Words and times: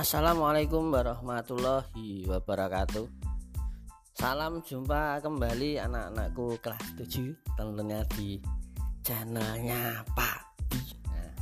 Assalamualaikum 0.00 0.88
warahmatullahi 0.96 2.24
wabarakatuh. 2.24 3.04
Salam 4.16 4.64
jumpa 4.64 5.20
kembali 5.20 5.76
anak-anakku 5.76 6.56
kelas 6.64 6.96
7 6.96 7.36
Tentunya 7.52 8.00
di 8.16 8.40
channelnya 9.04 10.00
Pak 10.16 10.40
nah, 11.04 11.36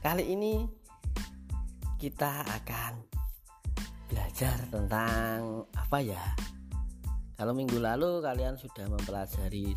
Kali 0.00 0.32
ini 0.32 0.64
kita 2.00 2.48
akan 2.48 3.04
belajar 4.08 4.64
tentang 4.72 5.68
apa 5.76 6.00
ya? 6.00 6.24
Kalau 7.36 7.52
minggu 7.52 7.76
lalu 7.76 8.24
kalian 8.24 8.56
sudah 8.56 8.88
mempelajari 8.88 9.76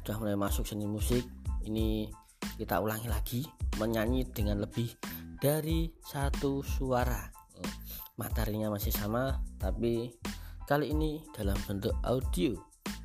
Sudah 0.00 0.16
mulai 0.24 0.40
masuk 0.40 0.64
seni 0.64 0.88
musik 0.88 1.28
Ini 1.68 2.08
kita 2.56 2.80
ulangi 2.80 3.12
lagi 3.12 3.44
Menyanyi 3.76 4.24
dengan 4.32 4.64
lebih 4.64 5.15
dari 5.36 5.92
satu 6.00 6.64
suara. 6.64 7.28
Materinya 8.16 8.72
masih 8.72 8.92
sama 8.92 9.36
tapi 9.60 10.12
kali 10.64 10.92
ini 10.92 11.20
dalam 11.36 11.56
bentuk 11.68 11.92
audio. 12.04 12.56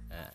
Nah, 0.07 0.31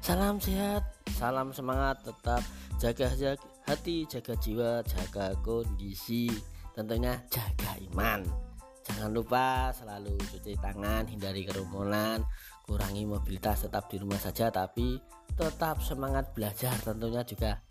salam 0.00 0.40
sehat 0.40 0.96
salam 1.16 1.52
semangat 1.52 2.00
tetap 2.04 2.42
jaga, 2.80 3.12
jaga 3.16 3.44
hati 3.66 4.06
jaga 4.06 4.34
jiwa 4.38 4.80
jaga 4.86 5.36
kondisi 5.44 6.30
tentunya 6.72 7.20
jaga 7.28 7.76
iman. 7.92 8.24
Jangan 8.86 9.10
lupa 9.10 9.74
selalu 9.74 10.14
cuci 10.14 10.54
tangan 10.62 11.10
hindari 11.10 11.42
kerumunan 11.42 12.22
kurangi 12.66 13.02
mobilitas 13.02 13.66
tetap 13.66 13.90
di 13.90 13.98
rumah 13.98 14.18
saja 14.18 14.50
tapi 14.54 14.98
tetap 15.34 15.82
semangat 15.82 16.30
belajar 16.34 16.74
tentunya 16.82 17.26
juga 17.26 17.65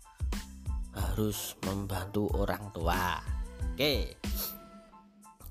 harus 1.16 1.56
membantu 1.64 2.28
orang 2.36 2.68
tua. 2.76 3.16
Oke. 3.72 4.20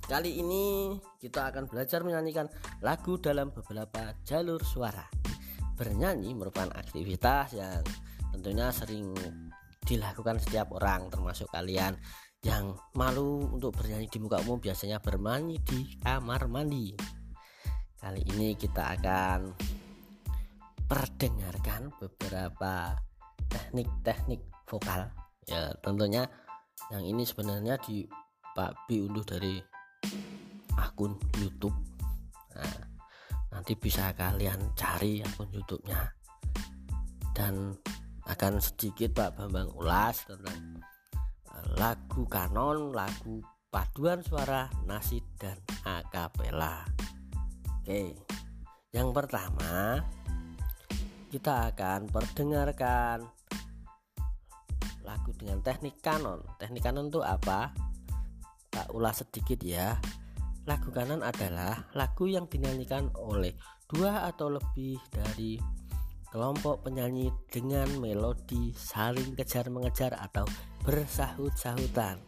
Kali 0.05 0.37
ini 0.37 0.93
kita 1.17 1.49
akan 1.49 1.65
belajar 1.65 2.05
menyanyikan 2.05 2.45
lagu 2.85 3.17
dalam 3.17 3.49
beberapa 3.49 4.13
jalur 4.21 4.61
suara. 4.61 5.01
Bernyanyi 5.73 6.37
merupakan 6.37 6.69
aktivitas 6.69 7.57
yang 7.57 7.81
tentunya 8.29 8.69
sering 8.69 9.09
dilakukan 9.81 10.37
setiap 10.37 10.69
orang 10.69 11.09
termasuk 11.09 11.49
kalian 11.49 11.97
yang 12.45 12.77
malu 12.93 13.49
untuk 13.49 13.73
bernyanyi 13.73 14.05
di 14.05 14.21
muka 14.21 14.45
umum 14.45 14.61
biasanya 14.61 15.01
bermain 15.01 15.49
di 15.49 15.97
kamar 15.97 16.45
mandi. 16.45 16.93
Kali 17.97 18.21
ini 18.37 18.53
kita 18.53 19.01
akan 19.01 19.49
perdengarkan 20.85 21.89
beberapa 21.97 23.01
teknik-teknik 23.49 24.45
vokal 24.69 25.24
ya 25.45 25.69
tentunya 25.81 26.25
yang 26.93 27.03
ini 27.05 27.25
sebenarnya 27.25 27.77
di 27.81 28.05
Pak 28.55 28.87
B 28.87 29.03
unduh 29.05 29.25
dari 29.25 29.57
akun 30.79 31.15
YouTube. 31.39 31.75
Nah, 32.55 32.79
nanti 33.51 33.75
bisa 33.75 34.15
kalian 34.15 34.75
cari 34.75 35.19
akun 35.23 35.51
YouTube-nya. 35.51 36.01
Dan 37.35 37.75
akan 38.25 38.53
sedikit 38.63 39.11
Pak 39.11 39.37
Bambang 39.37 39.75
ulas 39.75 40.23
tentang 40.23 40.79
eh, 41.51 41.65
lagu 41.75 42.23
kanon, 42.25 42.95
lagu 42.95 43.43
paduan 43.67 44.23
suara, 44.23 44.71
nasi 44.87 45.19
dan 45.35 45.59
akapela. 45.83 46.87
Oke, 47.83 48.15
yang 48.95 49.11
pertama 49.11 49.99
kita 51.27 51.75
akan 51.75 52.07
perdengarkan 52.07 53.27
lagu 55.05 55.31
dengan 55.37 55.61
teknik 55.61 56.01
kanon. 56.01 56.41
Teknik 56.57 56.83
kanon 56.83 57.13
itu 57.13 57.21
apa? 57.21 57.71
Tak 58.73 58.91
ulas 58.91 59.21
sedikit 59.21 59.61
ya. 59.61 59.95
Lagu 60.65 60.89
kanon 60.89 61.21
adalah 61.21 61.85
lagu 61.93 62.25
yang 62.25 62.49
dinyanyikan 62.49 63.13
oleh 63.15 63.53
dua 63.85 64.25
atau 64.25 64.49
lebih 64.49 64.97
dari 65.13 65.61
kelompok 66.33 66.83
penyanyi 66.83 67.29
dengan 67.47 67.87
melodi 68.01 68.73
saling 68.73 69.37
kejar 69.37 69.69
mengejar 69.69 70.17
atau 70.17 70.43
bersahut-sahutan. 70.83 72.19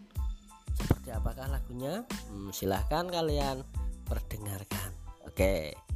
Seperti 0.77 1.09
apakah 1.09 1.49
lagunya? 1.49 2.05
Hmm, 2.29 2.53
silahkan 2.53 3.09
kalian 3.09 3.65
perdengarkan. 4.05 4.94
Oke. 5.25 5.73
okay. 5.73 5.86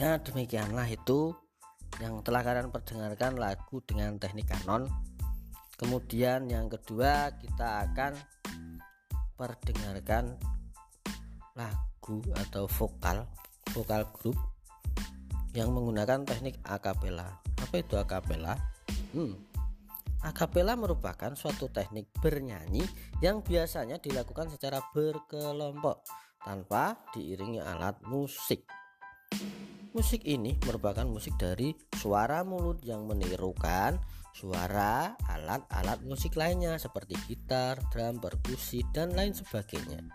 Ya 0.00 0.16
demikianlah 0.16 0.88
itu 0.88 1.36
yang 2.00 2.24
telah 2.24 2.40
kalian 2.40 2.72
perdengarkan 2.72 3.36
lagu 3.36 3.84
dengan 3.84 4.16
teknik 4.16 4.48
kanon. 4.48 4.88
Kemudian 5.76 6.48
yang 6.48 6.72
kedua 6.72 7.36
kita 7.36 7.84
akan 7.84 8.16
perdengarkan 9.36 10.40
lagu 11.52 12.24
atau 12.32 12.64
vokal 12.64 13.28
vokal 13.76 14.08
grup 14.16 14.36
yang 15.52 15.72
menggunakan 15.76 16.24
teknik 16.24 16.56
akapela 16.64 17.40
apa 17.60 17.74
itu 17.80 17.96
akapela 17.96 18.56
hmm, 19.16 19.32
akapela 20.24 20.76
merupakan 20.76 21.32
suatu 21.32 21.72
teknik 21.72 22.12
bernyanyi 22.20 22.84
yang 23.24 23.40
biasanya 23.40 23.96
dilakukan 23.96 24.52
secara 24.52 24.80
berkelompok 24.92 26.04
tanpa 26.44 27.00
diiringi 27.16 27.60
alat 27.60 27.96
musik 28.04 28.68
Musik 29.90 30.22
ini 30.22 30.54
merupakan 30.70 31.02
musik 31.02 31.34
dari 31.34 31.74
suara 31.98 32.46
mulut 32.46 32.78
yang 32.86 33.10
menirukan 33.10 33.98
suara 34.30 35.18
alat-alat 35.26 36.06
musik 36.06 36.38
lainnya 36.38 36.78
seperti 36.78 37.18
gitar, 37.26 37.74
drum, 37.90 38.22
perkusi, 38.22 38.86
dan 38.94 39.10
lain 39.18 39.34
sebagainya. 39.34 40.06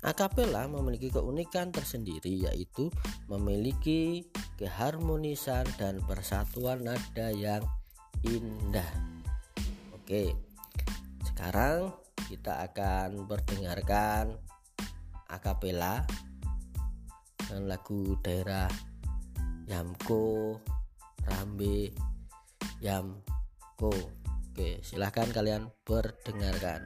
Akapela 0.00 0.64
memiliki 0.64 1.12
keunikan 1.12 1.68
tersendiri 1.68 2.48
yaitu 2.48 2.88
memiliki 3.28 4.24
keharmonisan 4.56 5.68
dan 5.76 6.00
persatuan 6.08 6.88
nada 6.88 7.28
yang 7.28 7.60
indah. 8.24 8.88
Oke, 9.92 10.32
sekarang 11.28 11.92
kita 12.32 12.64
akan 12.64 13.28
berdengarkan 13.28 14.40
akapela 15.28 16.08
dengan 17.36 17.76
lagu 17.76 18.16
daerah 18.24 18.87
Yamko 19.68 20.56
Rambe 21.28 21.92
Yamko. 22.80 23.92
Oke 24.48 24.82
silahkan 24.82 25.30
kalian 25.30 25.70
berdengarkan 25.86 26.82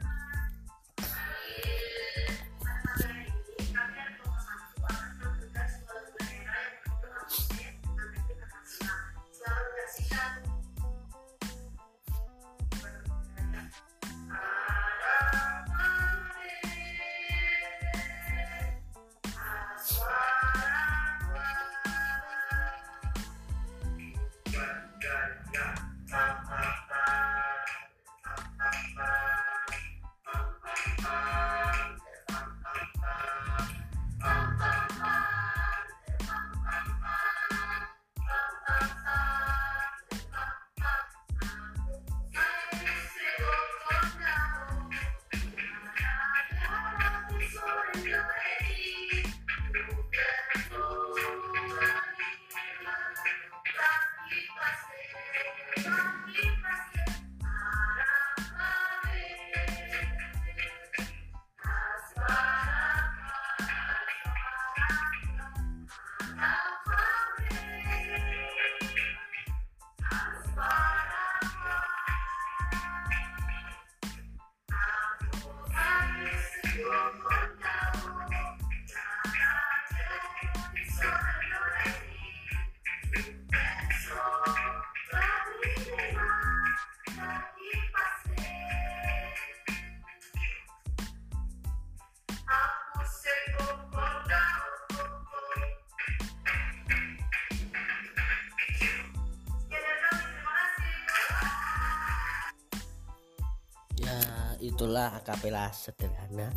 itulah 104.63 105.19
akapela 105.19 105.67
sederhana 105.75 106.47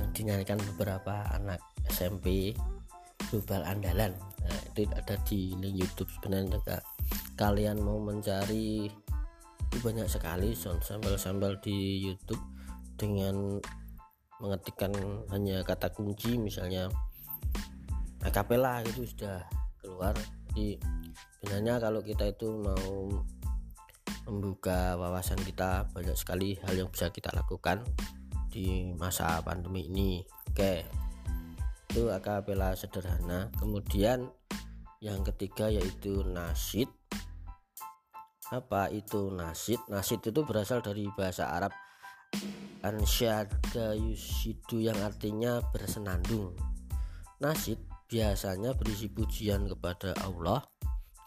yang 0.00 0.08
dinyanyikan 0.16 0.56
beberapa 0.72 1.28
anak 1.36 1.60
SMP 1.92 2.56
global 3.28 3.60
andalan. 3.68 4.16
Nah, 4.16 4.60
itu 4.72 4.88
ada 4.96 5.14
di 5.28 5.52
link 5.60 5.84
YouTube 5.84 6.08
sebenarnya 6.16 6.56
juga 6.56 6.76
kalian 7.36 7.84
mau 7.84 8.00
mencari 8.00 8.88
itu 9.68 9.76
banyak 9.84 10.08
sekali 10.08 10.56
sound 10.56 10.80
sambal-sambal 10.80 11.60
di 11.60 12.08
YouTube 12.08 12.40
dengan 12.96 13.60
mengetikkan 14.40 14.94
hanya 15.28 15.60
kata 15.60 15.92
kunci 15.92 16.40
misalnya 16.40 16.88
akapela 18.24 18.80
itu 18.86 19.04
sudah 19.04 19.44
keluar. 19.84 20.16
Di 20.56 20.80
sebenarnya 21.38 21.76
kalau 21.78 22.00
kita 22.00 22.32
itu 22.32 22.48
mau 22.48 23.12
membuka 24.28 24.94
wawasan 25.00 25.40
kita 25.40 25.88
banyak 25.90 26.14
sekali 26.14 26.60
hal 26.62 26.76
yang 26.76 26.92
bisa 26.92 27.08
kita 27.08 27.32
lakukan 27.32 27.80
di 28.52 28.92
masa 28.94 29.40
pandemi 29.40 29.88
ini. 29.88 30.20
Oke. 30.52 30.84
Itu 31.88 32.12
akapela 32.12 32.76
sederhana. 32.76 33.48
Kemudian 33.56 34.28
yang 35.00 35.24
ketiga 35.24 35.72
yaitu 35.72 36.20
nasid 36.26 36.90
apa 38.48 38.88
itu 38.88 39.28
nasid 39.28 39.78
nasid 39.86 40.24
itu 40.24 40.40
berasal 40.42 40.80
dari 40.80 41.06
bahasa 41.14 41.52
Arab 41.52 41.70
ansyada 42.82 43.94
yusidu 43.94 44.82
yang 44.82 44.98
artinya 45.02 45.62
bersenandung. 45.72 46.54
Nasid 47.38 47.78
biasanya 48.08 48.74
berisi 48.74 49.12
pujian 49.12 49.68
kepada 49.68 50.16
Allah 50.24 50.64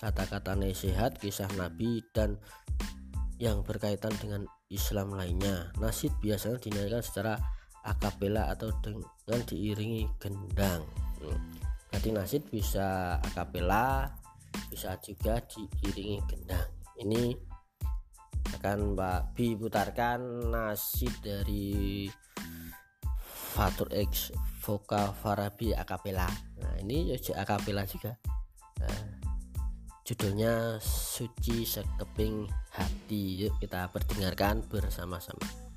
kata-kata 0.02 0.58
nasihat 0.58 1.14
kisah 1.22 1.48
nabi 1.62 2.02
dan 2.10 2.42
yang 3.38 3.62
berkaitan 3.62 4.10
dengan 4.18 4.50
Islam 4.74 5.14
lainnya. 5.14 5.70
Nasid 5.78 6.10
biasanya 6.18 6.58
dinyanyikan 6.58 7.06
secara 7.06 7.38
akapela 7.86 8.50
atau 8.50 8.74
dengan 8.82 9.42
diiringi 9.46 10.10
gendang. 10.18 10.82
Berarti 11.90 12.10
nasid 12.14 12.50
bisa 12.50 13.18
akapela, 13.22 14.10
bisa 14.74 14.98
juga 15.06 15.38
diiringi 15.46 16.18
gendang. 16.26 16.70
Ini 17.02 17.34
akan 18.58 18.98
Mbak 18.98 19.22
Bi 19.38 19.54
putarkan 19.58 20.50
nasid 20.50 21.14
dari 21.22 22.06
Fatur 23.52 23.90
X 23.94 24.34
Voka 24.62 25.14
Farabi 25.14 25.74
akapela. 25.74 26.30
Nah, 26.62 26.74
ini 26.80 27.12
juga 27.18 27.44
akapela 27.44 27.84
juga. 27.90 28.16
Judulnya 30.12 30.76
Suci 30.84 31.64
Sekeping 31.64 32.44
Hati. 32.76 33.48
Yuk 33.48 33.56
kita 33.64 33.88
perdengarkan 33.96 34.60
bersama-sama 34.68 35.71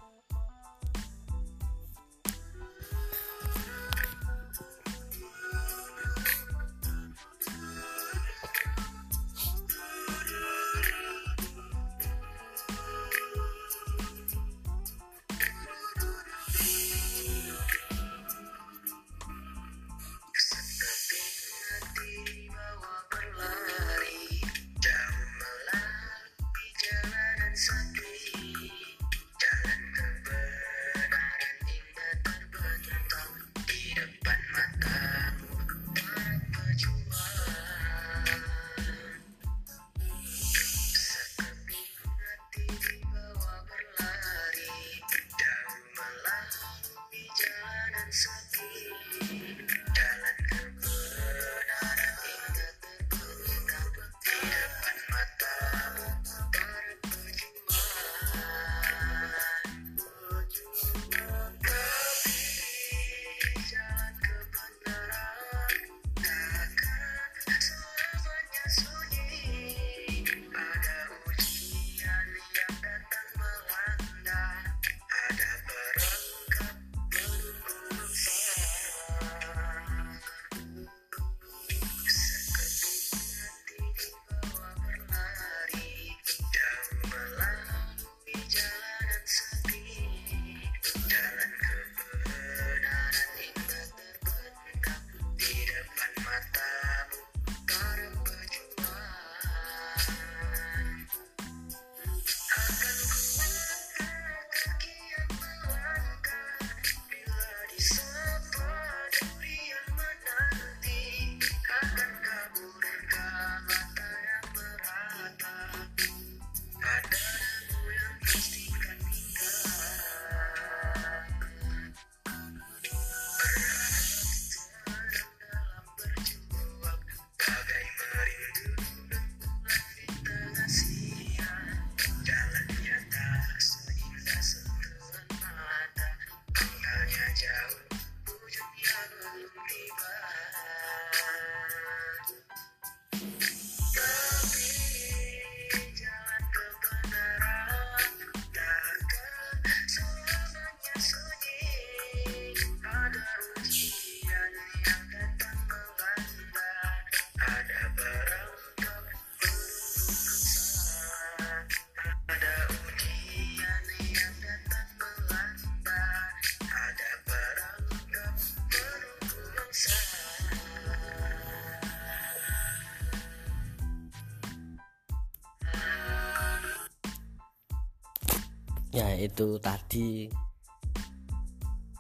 itu 179.24 179.56
tadi 179.58 180.28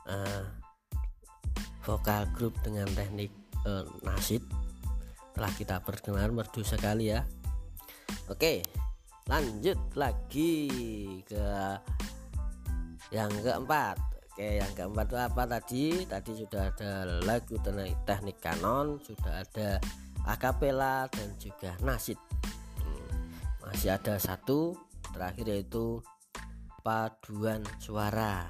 uh, 0.08 0.44
vokal 1.84 2.28
grup 2.36 2.56
dengan 2.64 2.88
teknik 2.92 3.32
uh, 3.64 3.84
nasid 4.04 4.44
telah 5.34 5.50
kita 5.56 5.82
perkenalkan 5.82 6.32
merdu 6.32 6.62
sekali 6.62 7.10
ya. 7.10 7.26
Oke 8.30 8.62
lanjut 9.24 9.76
lagi 9.96 10.68
ke 11.24 11.44
yang 13.12 13.32
keempat. 13.40 13.96
Oke 14.34 14.48
yang 14.62 14.72
keempat 14.76 15.06
itu 15.10 15.18
apa 15.18 15.42
tadi? 15.48 15.86
Tadi 16.06 16.32
sudah 16.38 16.62
ada 16.70 16.90
lagu 17.26 17.56
teknik 18.06 18.38
kanon 18.38 19.00
sudah 19.02 19.42
ada 19.42 19.82
akapela 20.24 21.10
dan 21.12 21.34
juga 21.36 21.76
nasid. 21.84 22.16
Hmm, 22.80 23.20
masih 23.64 23.96
ada 23.96 24.16
satu 24.16 24.78
terakhir 25.12 25.46
yaitu 25.46 26.02
paduan 26.84 27.64
suara 27.80 28.44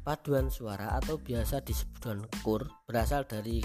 paduan 0.00 0.48
suara 0.48 0.96
atau 0.96 1.20
biasa 1.20 1.60
disebut 1.60 2.24
kur 2.40 2.64
berasal 2.88 3.28
dari 3.28 3.60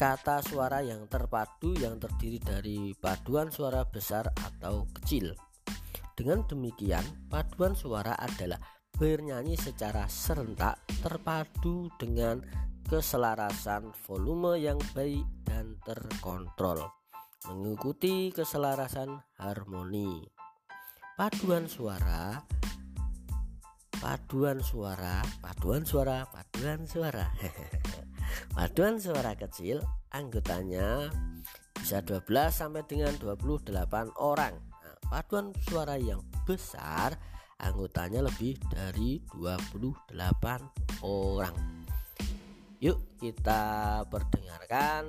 kata 0.00 0.40
suara 0.40 0.80
yang 0.80 1.04
terpadu 1.12 1.76
yang 1.76 2.00
terdiri 2.00 2.40
dari 2.40 2.78
paduan 2.96 3.52
suara 3.52 3.84
besar 3.84 4.32
atau 4.32 4.88
kecil. 4.96 5.36
Dengan 6.16 6.48
demikian, 6.48 7.04
paduan 7.28 7.76
suara 7.76 8.16
adalah 8.16 8.56
bernyanyi 8.96 9.60
secara 9.60 10.08
serentak 10.08 10.80
terpadu 11.04 11.92
dengan 12.00 12.40
keselarasan 12.88 13.92
volume 14.08 14.56
yang 14.56 14.80
baik 14.96 15.28
dan 15.44 15.76
terkontrol 15.84 16.88
mengikuti 17.44 18.32
keselarasan 18.32 19.20
harmoni. 19.36 20.24
Paduan 21.12 21.68
suara 21.68 22.40
paduan 24.02 24.58
suara, 24.58 25.22
paduan 25.38 25.86
suara, 25.86 26.26
paduan 26.26 26.82
suara. 26.90 27.30
paduan 28.58 28.98
suara 28.98 29.38
kecil 29.38 29.78
anggotanya 30.10 31.06
bisa 31.78 32.02
12 32.02 32.26
sampai 32.50 32.82
dengan 32.90 33.14
28 33.22 33.70
orang. 34.18 34.58
Nah, 34.58 34.96
paduan 35.06 35.54
suara 35.70 35.94
yang 36.02 36.18
besar 36.42 37.14
anggotanya 37.62 38.26
lebih 38.26 38.58
dari 38.74 39.22
28 39.38 40.18
orang. 41.06 41.54
Yuk 42.82 42.98
kita 43.22 44.02
perdengarkan 44.10 45.06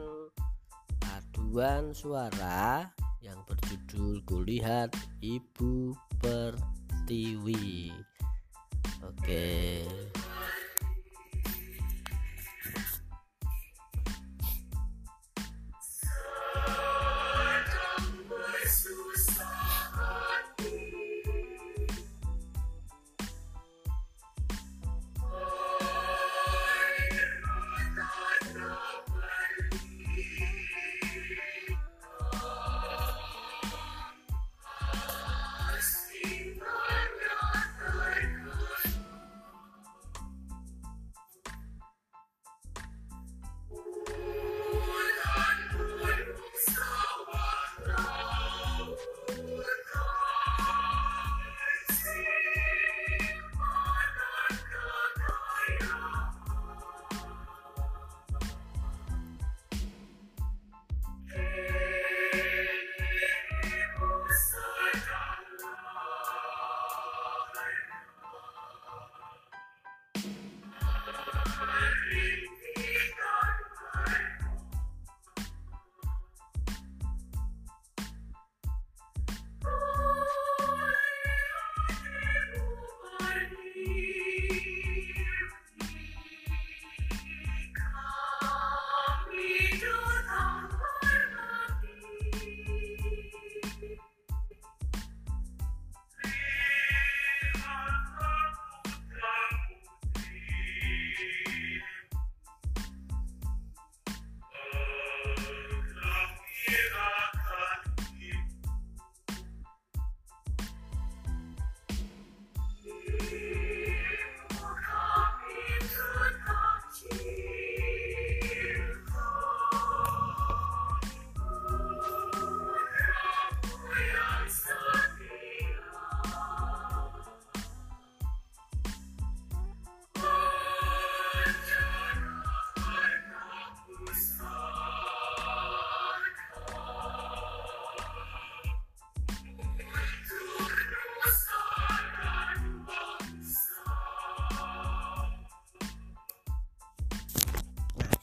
paduan 1.02 1.90
suara 1.98 2.86
yang 3.26 3.42
berjudul 3.50 4.22
Kulihat 4.30 4.94
Ibu 5.26 5.98
Pertiwi. 6.22 8.13
Oke. 9.08 9.84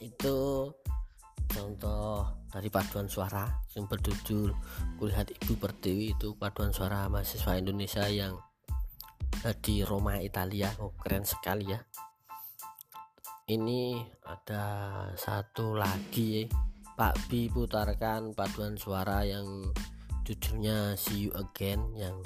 Itu 0.01 0.67
contoh 1.45 2.25
dari 2.49 2.67
paduan 2.73 3.05
suara 3.05 3.45
yang 3.77 3.85
berjudul 3.85 4.49
kulihat 4.97 5.29
ibu 5.29 5.53
pertiwi 5.55 6.17
itu 6.17 6.33
paduan 6.35 6.73
suara 6.73 7.05
mahasiswa 7.07 7.55
Indonesia 7.55 8.03
yang 8.09 8.35
di 9.61 9.81
Roma 9.85 10.19
Italia. 10.19 10.73
Oh 10.81 10.93
keren 10.97 11.23
sekali 11.23 11.71
ya. 11.71 11.79
Ini 13.51 13.99
ada 14.25 14.65
satu 15.17 15.75
lagi 15.75 16.45
Pak 16.95 17.27
Bi 17.27 17.49
putarkan 17.49 18.31
paduan 18.37 18.77
suara 18.77 19.25
yang 19.25 19.71
judulnya 20.23 20.93
See 20.95 21.27
You 21.27 21.31
Again 21.35 21.81
yang 21.97 22.21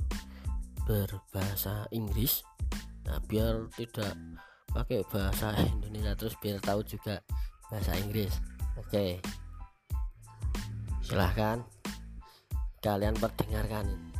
berbahasa 0.85 1.87
Inggris. 1.95 2.45
Nah 3.07 3.17
biar 3.25 3.71
tidak 3.73 4.13
pakai 4.75 5.07
bahasa 5.07 5.55
Indonesia 5.71 6.13
terus 6.19 6.35
biar 6.43 6.59
tahu 6.59 6.83
juga 6.83 7.23
bahasa 7.75 7.91
Inggris. 7.99 8.31
Oke. 8.79 9.19
Silahkan 11.03 11.59
kalian 12.79 13.19
perdengarkan 13.19 14.14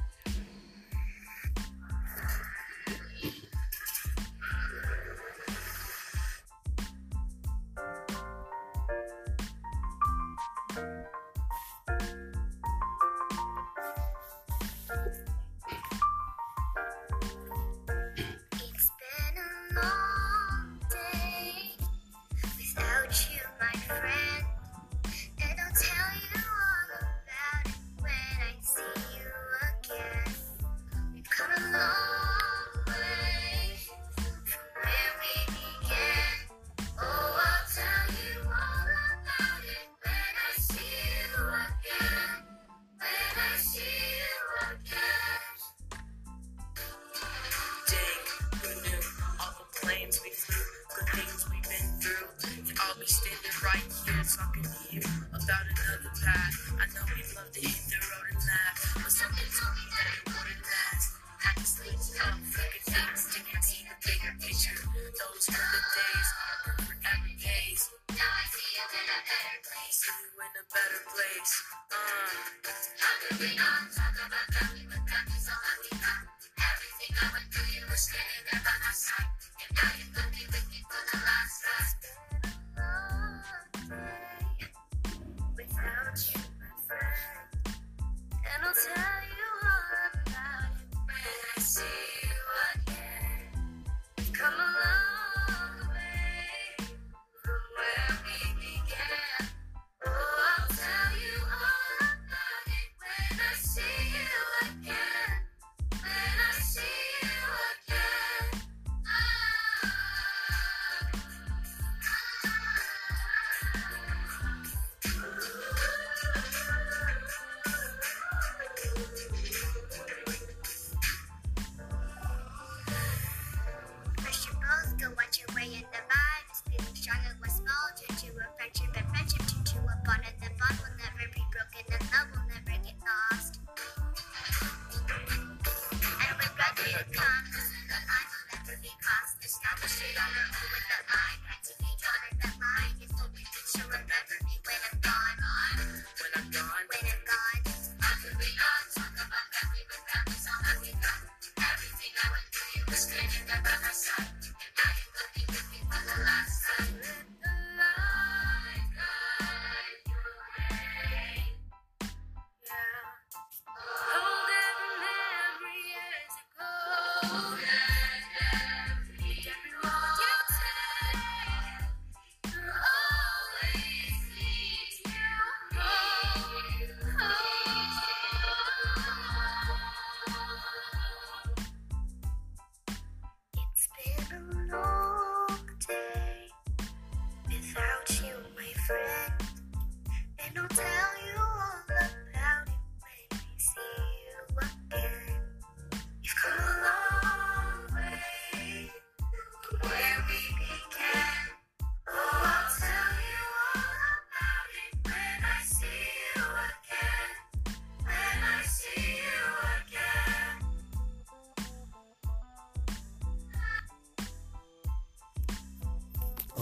talking 54.25 54.63
to 54.63 54.95
you 54.95 55.01
about 55.29 55.65
another 55.69 56.11
path. 56.23 56.73
I 56.81 56.87
know 56.95 57.05
we 57.15 57.21
love 57.35 57.51
to 57.53 57.61
hang 57.61 57.84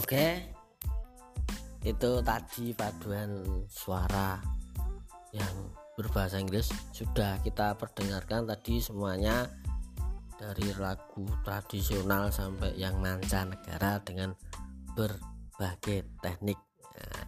Oke, 0.04 0.36
itu 1.80 2.10
tadi 2.20 2.76
paduan 2.76 3.40
suara 3.72 4.36
yang 5.32 5.72
berbahasa 5.96 6.36
Inggris 6.44 6.68
sudah 6.92 7.40
kita 7.40 7.72
perdengarkan 7.80 8.44
tadi 8.44 8.84
semuanya 8.84 9.48
dari 10.36 10.76
lagu 10.76 11.24
tradisional 11.40 12.28
sampai 12.28 12.76
yang 12.76 13.00
mancanegara 13.00 13.96
dengan 14.04 14.36
berbagai 14.92 16.04
teknik. 16.20 16.60
Nah, 16.84 17.24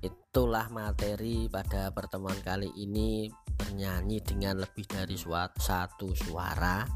itulah 0.00 0.72
materi 0.72 1.44
pada 1.52 1.92
pertemuan 1.92 2.40
kali 2.40 2.72
ini 2.72 3.28
bernyanyi 3.52 4.24
dengan 4.24 4.64
lebih 4.64 4.88
dari 4.88 5.20
satu 5.20 6.08
suara 6.16 6.88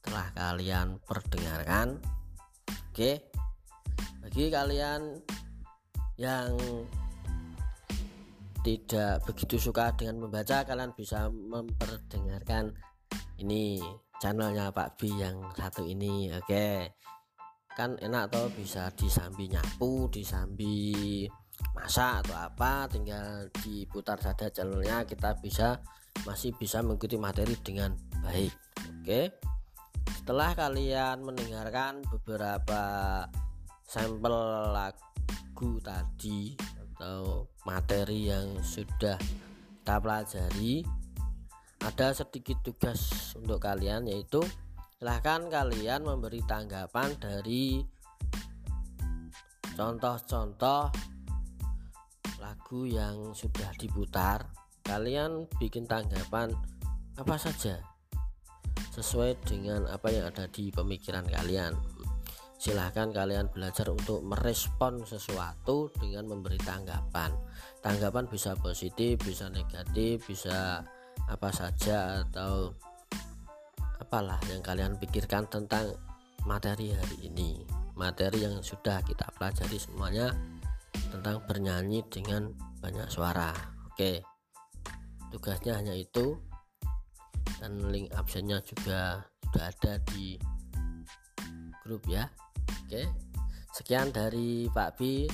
telah 0.00 0.32
kalian 0.32 1.04
perdengarkan. 1.04 2.00
Oke, 2.88 3.33
bagi 4.24 4.48
kalian 4.48 5.20
yang 6.16 6.56
tidak 8.64 9.20
begitu 9.28 9.60
suka 9.60 9.92
dengan 9.92 10.24
membaca 10.24 10.64
kalian 10.64 10.96
bisa 10.96 11.28
memperdengarkan 11.28 12.72
ini 13.36 13.84
channelnya 14.16 14.72
Pak 14.72 14.96
B 14.96 15.12
yang 15.20 15.52
satu 15.52 15.84
ini 15.84 16.32
oke? 16.32 16.88
Kan 17.76 18.00
enak 18.00 18.32
toh 18.32 18.48
bisa 18.56 18.88
disambi 18.96 19.52
nyapu 19.52 20.08
disambi 20.08 21.28
masak 21.76 22.24
atau 22.24 22.48
apa 22.48 22.88
tinggal 22.88 23.52
diputar 23.60 24.16
saja 24.24 24.48
channelnya 24.48 25.04
kita 25.04 25.36
bisa 25.36 25.84
masih 26.24 26.56
bisa 26.56 26.80
mengikuti 26.80 27.20
materi 27.20 27.60
dengan 27.60 27.92
baik 28.24 28.56
oke? 29.04 29.36
Setelah 30.16 30.56
kalian 30.56 31.20
mendengarkan 31.20 32.00
beberapa 32.08 32.80
sampel 33.94 34.34
lagu 34.74 35.78
tadi 35.78 36.58
atau 36.58 37.46
materi 37.62 38.26
yang 38.26 38.58
sudah 38.58 39.14
kita 39.14 40.02
pelajari. 40.02 40.82
Ada 41.78 42.26
sedikit 42.26 42.58
tugas 42.66 43.30
untuk 43.38 43.62
kalian 43.62 44.10
yaitu 44.10 44.42
silahkan 44.98 45.46
kalian 45.46 46.02
memberi 46.02 46.42
tanggapan 46.42 47.14
dari 47.22 47.86
contoh-contoh 49.78 50.90
lagu 52.42 52.80
yang 52.90 53.30
sudah 53.30 53.70
diputar. 53.78 54.50
Kalian 54.82 55.46
bikin 55.62 55.86
tanggapan 55.86 56.50
apa 57.14 57.38
saja 57.38 57.78
sesuai 58.90 59.38
dengan 59.46 59.86
apa 59.86 60.10
yang 60.10 60.26
ada 60.34 60.50
di 60.50 60.74
pemikiran 60.74 61.30
kalian 61.30 61.93
silahkan 62.64 63.12
kalian 63.12 63.52
belajar 63.52 63.92
untuk 63.92 64.24
merespon 64.24 65.04
sesuatu 65.04 65.92
dengan 66.00 66.32
memberi 66.32 66.56
tanggapan. 66.56 67.28
Tanggapan 67.84 68.24
bisa 68.24 68.56
positif 68.56 69.20
bisa 69.20 69.52
negatif 69.52 70.24
bisa 70.24 70.80
apa 71.28 71.52
saja 71.52 72.24
atau 72.24 72.72
apalah 74.00 74.40
yang 74.48 74.64
kalian 74.64 74.96
pikirkan 74.96 75.44
tentang 75.52 75.92
materi 76.48 76.96
hari 76.96 77.28
ini. 77.28 77.60
Materi 78.00 78.48
yang 78.48 78.64
sudah 78.64 79.04
kita 79.04 79.28
pelajari 79.36 79.76
semuanya 79.76 80.32
tentang 81.12 81.44
bernyanyi 81.44 82.00
dengan 82.08 82.48
banyak 82.80 83.12
suara. 83.12 83.52
Oke. 83.92 84.24
Tugasnya 85.28 85.84
hanya 85.84 85.92
itu. 85.92 86.40
Dan 87.60 87.92
link 87.92 88.08
absennya 88.16 88.64
juga 88.64 89.20
sudah 89.52 89.68
ada 89.68 90.00
di 90.10 90.40
grup 91.84 92.08
ya 92.08 92.24
oke. 92.68 93.02
Sekian 93.74 94.14
dari 94.14 94.70
Pak 94.70 94.90
B. 94.94 95.26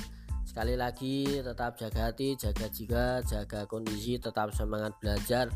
Sekali 0.49 0.75
lagi 0.75 1.45
tetap 1.45 1.79
jaga 1.79 2.11
hati 2.11 2.35
jaga 2.35 2.67
jiwa 2.73 3.23
jaga 3.23 3.69
kondisi 3.69 4.17
tetap 4.17 4.51
semangat 4.57 4.97
belajar. 4.99 5.53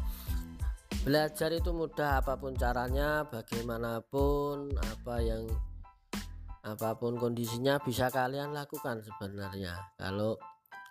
Belajar 1.02 1.50
itu 1.50 1.72
mudah 1.72 2.20
apa 2.20 2.36
pun 2.36 2.54
caranya 2.54 3.24
bagaimanapun 3.26 4.76
apa 4.76 5.16
yang 5.24 5.48
apa 6.64 6.96
pun 6.96 7.16
kondisinya 7.16 7.80
bisa 7.80 8.12
kalian 8.12 8.52
lakukan 8.52 9.00
sebenarnya. 9.00 9.80
Kalau 9.96 10.36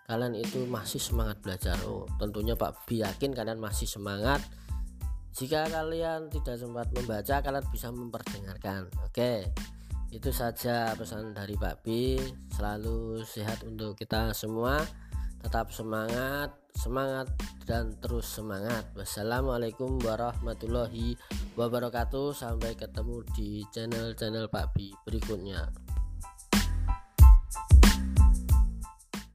kalian 0.10 0.36
itu 0.36 0.66
masih 0.68 1.00
semangat 1.00 1.40
belajar 1.40 1.78
oh 1.88 2.04
tentunya 2.20 2.58
Pak 2.58 2.90
Bi 2.90 3.06
yakin 3.06 3.32
kalian 3.32 3.62
masih 3.62 3.86
semangat. 3.86 4.42
Jika 5.34 5.70
kalian 5.70 6.28
tidak 6.34 6.58
sempat 6.58 6.90
membaca 6.92 7.40
kalian 7.40 7.66
bisa 7.70 7.88
memperdengarkan. 7.94 8.90
Oke 9.06 9.54
itu 10.14 10.30
saja 10.30 10.94
pesan 10.94 11.34
dari 11.34 11.58
Pak 11.58 11.82
Bi. 11.82 12.22
Selalu 12.54 13.26
sehat 13.26 13.66
untuk 13.66 13.98
kita 13.98 14.30
semua. 14.38 14.78
Tetap 15.42 15.74
semangat 15.74 16.54
semangat 16.78 17.30
dan 17.64 17.94
terus 18.02 18.30
semangat. 18.30 18.86
Wassalamualaikum 18.98 20.02
warahmatullahi 20.02 21.18
wabarakatuh. 21.58 22.34
Sampai 22.34 22.78
ketemu 22.78 23.26
di 23.34 23.66
channel-channel 23.74 24.50
Pak 24.50 24.74
Bi 24.78 24.94
berikutnya 25.06 25.83